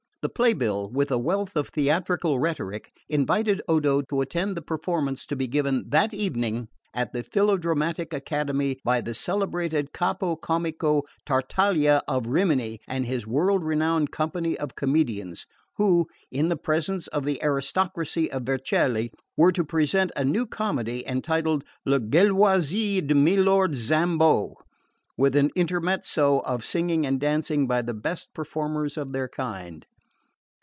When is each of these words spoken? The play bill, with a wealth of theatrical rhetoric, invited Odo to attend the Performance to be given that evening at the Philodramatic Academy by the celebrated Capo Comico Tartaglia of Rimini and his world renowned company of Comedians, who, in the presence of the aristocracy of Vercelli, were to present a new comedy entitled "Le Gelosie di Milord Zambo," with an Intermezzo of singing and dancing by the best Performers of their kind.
The 0.23 0.29
play 0.29 0.53
bill, 0.53 0.87
with 0.87 1.09
a 1.09 1.17
wealth 1.17 1.55
of 1.55 1.69
theatrical 1.69 2.37
rhetoric, 2.37 2.91
invited 3.09 3.59
Odo 3.67 4.03
to 4.03 4.21
attend 4.21 4.55
the 4.55 4.61
Performance 4.61 5.25
to 5.25 5.35
be 5.35 5.47
given 5.47 5.85
that 5.89 6.13
evening 6.13 6.67
at 6.93 7.11
the 7.11 7.23
Philodramatic 7.23 8.13
Academy 8.13 8.77
by 8.83 9.01
the 9.01 9.15
celebrated 9.15 9.93
Capo 9.93 10.35
Comico 10.35 11.01
Tartaglia 11.25 12.03
of 12.07 12.27
Rimini 12.27 12.79
and 12.87 13.07
his 13.07 13.25
world 13.25 13.63
renowned 13.63 14.11
company 14.11 14.55
of 14.59 14.75
Comedians, 14.75 15.47
who, 15.77 16.07
in 16.29 16.49
the 16.49 16.55
presence 16.55 17.07
of 17.07 17.25
the 17.25 17.41
aristocracy 17.43 18.31
of 18.31 18.43
Vercelli, 18.43 19.11
were 19.35 19.51
to 19.51 19.63
present 19.65 20.11
a 20.15 20.23
new 20.23 20.45
comedy 20.45 21.03
entitled 21.07 21.63
"Le 21.83 21.99
Gelosie 21.99 23.01
di 23.01 23.15
Milord 23.15 23.73
Zambo," 23.75 24.53
with 25.17 25.35
an 25.35 25.49
Intermezzo 25.55 26.41
of 26.45 26.63
singing 26.63 27.07
and 27.07 27.19
dancing 27.19 27.65
by 27.65 27.81
the 27.81 27.95
best 27.95 28.31
Performers 28.35 28.97
of 28.97 29.13
their 29.13 29.27
kind. 29.27 29.87